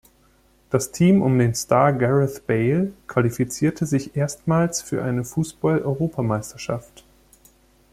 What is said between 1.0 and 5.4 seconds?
um den Star Gareth Bale qualifizierte sich erstmals für eine